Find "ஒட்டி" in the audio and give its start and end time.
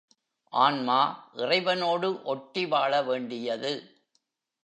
2.23-2.65